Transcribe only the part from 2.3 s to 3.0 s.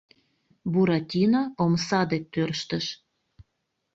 тӧрштыш.